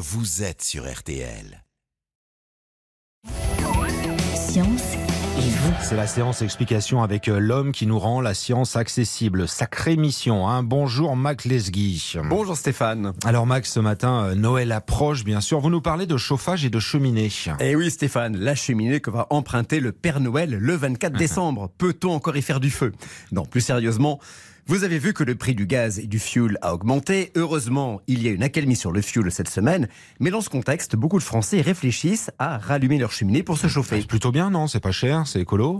[0.00, 1.64] vous êtes sur RTL.
[4.36, 5.72] Science et vous.
[5.82, 9.48] C'est la séance explication avec euh, l'homme qui nous rend la science accessible.
[9.48, 10.48] Sacrée mission.
[10.48, 12.14] Hein Bonjour Mac Lesguy.
[12.28, 13.12] Bonjour Stéphane.
[13.24, 15.58] Alors Max, ce matin, euh, Noël approche bien sûr.
[15.58, 17.28] Vous nous parlez de chauffage et de cheminée.
[17.58, 21.72] Eh oui Stéphane, la cheminée que va emprunter le Père Noël le 24 décembre.
[21.76, 22.92] Peut-on encore y faire du feu?
[23.32, 24.20] Non, plus sérieusement,
[24.68, 27.32] vous avez vu que le prix du gaz et du fuel a augmenté.
[27.36, 29.88] Heureusement, il y a une accalmie sur le fuel cette semaine.
[30.20, 34.02] Mais dans ce contexte, beaucoup de Français réfléchissent à rallumer leur cheminée pour se chauffer.
[34.02, 34.66] C'est plutôt bien, non?
[34.66, 35.78] C'est pas cher, c'est écolo?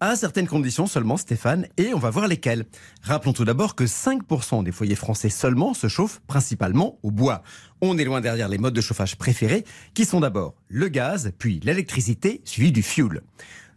[0.00, 2.66] À certaines conditions seulement, Stéphane, et on va voir lesquelles.
[3.02, 7.44] Rappelons tout d'abord que 5% des foyers français seulement se chauffent principalement au bois.
[7.80, 9.64] On est loin derrière les modes de chauffage préférés,
[9.94, 13.22] qui sont d'abord le gaz, puis l'électricité, suivi du fuel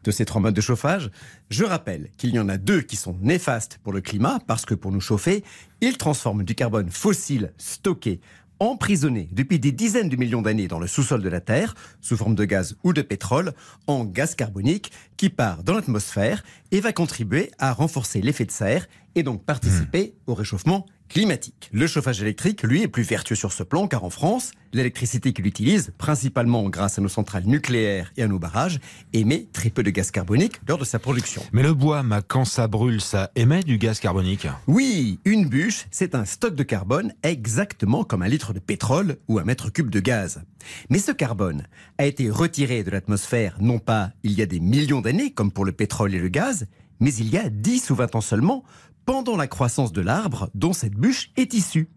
[0.07, 1.11] de ces trois modes de chauffage.
[1.49, 4.73] Je rappelle qu'il y en a deux qui sont néfastes pour le climat parce que
[4.73, 5.43] pour nous chauffer,
[5.81, 8.21] ils transforment du carbone fossile stocké
[8.59, 12.35] emprisonné depuis des dizaines de millions d'années dans le sous-sol de la Terre, sous forme
[12.35, 13.51] de gaz ou de pétrole,
[13.85, 18.87] en gaz carbonique qui part dans l'atmosphère et va contribuer à renforcer l'effet de serre
[19.15, 21.69] et donc participer au réchauffement climatique.
[21.71, 25.47] Le chauffage électrique, lui, est plus vertueux sur ce plan car en France, l'électricité qu'il
[25.47, 28.79] utilise, principalement grâce à nos centrales nucléaires et à nos barrages,
[29.13, 31.41] émet très peu de gaz carbonique lors de sa production.
[31.51, 34.47] Mais le bois, quand ça brûle, ça émet du gaz carbonique?
[34.67, 39.39] Oui, une bûche, c'est un stock de carbone exactement comme un litre de pétrole ou
[39.39, 40.41] un mètre cube de gaz.
[40.89, 41.63] Mais ce carbone
[41.97, 45.65] a été retiré de l'atmosphère non pas il y a des millions d'années comme pour
[45.65, 46.67] le pétrole et le gaz,
[46.99, 48.63] mais il y a 10 ou 20 ans seulement
[49.05, 51.89] pendant la croissance de l'arbre dont cette bûche est issue.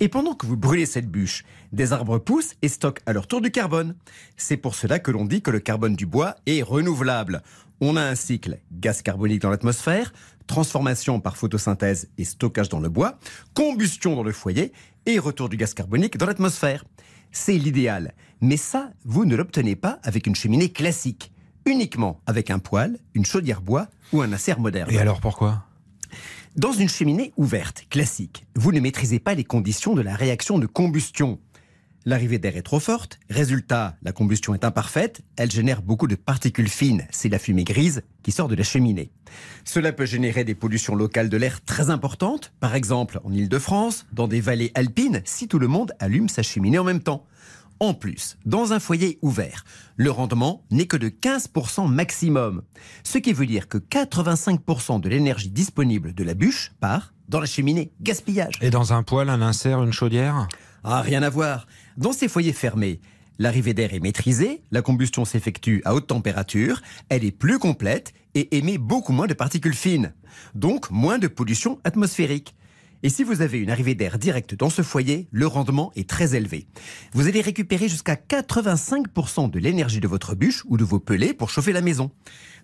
[0.00, 3.40] Et pendant que vous brûlez cette bûche, des arbres poussent et stockent à leur tour
[3.40, 3.94] du carbone.
[4.36, 7.42] C'est pour cela que l'on dit que le carbone du bois est renouvelable.
[7.80, 10.12] On a un cycle gaz carbonique dans l'atmosphère,
[10.46, 13.18] transformation par photosynthèse et stockage dans le bois,
[13.54, 14.72] combustion dans le foyer
[15.06, 16.84] et retour du gaz carbonique dans l'atmosphère.
[17.32, 18.12] C'est l'idéal.
[18.40, 21.29] Mais ça, vous ne l'obtenez pas avec une cheminée classique.
[21.66, 24.90] Uniquement avec un poêle, une chaudière bois ou un acer moderne.
[24.90, 25.64] Et alors pourquoi?
[26.56, 30.66] Dans une cheminée ouverte, classique, vous ne maîtrisez pas les conditions de la réaction de
[30.66, 31.38] combustion.
[32.06, 36.68] L'arrivée d'air est trop forte, résultat, la combustion est imparfaite, elle génère beaucoup de particules
[36.68, 39.12] fines, c'est la fumée grise qui sort de la cheminée.
[39.64, 44.28] Cela peut générer des pollutions locales de l'air très importantes, par exemple en Île-de-France, dans
[44.28, 47.26] des vallées alpines, si tout le monde allume sa cheminée en même temps.
[47.82, 49.64] En plus, dans un foyer ouvert,
[49.96, 52.60] le rendement n'est que de 15% maximum.
[53.04, 57.46] Ce qui veut dire que 85% de l'énergie disponible de la bûche part dans la
[57.46, 57.90] cheminée.
[58.02, 58.56] Gaspillage.
[58.60, 60.46] Et dans un poêle, un insert, une chaudière?
[60.84, 61.66] Ah, rien à voir.
[61.96, 63.00] Dans ces foyers fermés,
[63.38, 68.58] l'arrivée d'air est maîtrisée, la combustion s'effectue à haute température, elle est plus complète et
[68.58, 70.12] émet beaucoup moins de particules fines.
[70.54, 72.54] Donc moins de pollution atmosphérique.
[73.02, 76.34] Et si vous avez une arrivée d'air directe dans ce foyer, le rendement est très
[76.34, 76.66] élevé.
[77.14, 81.48] Vous allez récupérer jusqu'à 85% de l'énergie de votre bûche ou de vos pelets pour
[81.48, 82.10] chauffer la maison.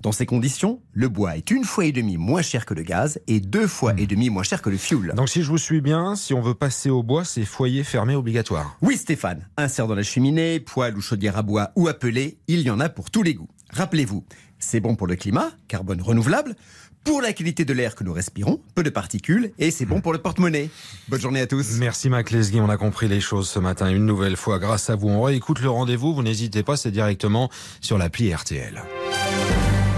[0.02, 3.18] Dans ces conditions, le bois est une fois et demie moins cher que le gaz
[3.26, 5.14] et deux fois et demi moins cher que le fioul.
[5.16, 8.14] Donc si je vous suis bien, si on veut passer au bois, c'est foyer fermé
[8.14, 8.76] obligatoire.
[8.82, 12.60] Oui Stéphane, insert dans la cheminée, poêle ou chaudière à bois ou à pellet, il
[12.60, 13.48] y en a pour tous les goûts.
[13.70, 14.24] Rappelez-vous,
[14.66, 16.56] c'est bon pour le climat, carbone renouvelable,
[17.04, 20.12] pour la qualité de l'air que nous respirons, peu de particules, et c'est bon pour
[20.12, 20.70] le porte-monnaie.
[21.08, 21.78] Bonne journée à tous.
[21.78, 24.96] Merci Mac Lesguy, on a compris les choses ce matin une nouvelle fois grâce à
[24.96, 25.08] vous.
[25.08, 27.48] On réécoute le rendez-vous, vous n'hésitez pas, c'est directement
[27.80, 28.82] sur l'appli RTL.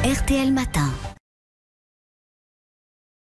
[0.05, 0.91] RTL Matin.